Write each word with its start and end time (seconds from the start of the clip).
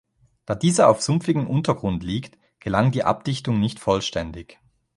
Da 0.47 0.55
dieser 0.55 0.89
auf 0.89 0.99
sumpfigem 1.03 1.45
Untergrund 1.45 2.01
liegt, 2.01 2.35
gelang 2.59 2.89
die 2.91 3.03
Abdichtung 3.03 3.59
nicht 3.59 3.79
vollständig. 3.79 4.59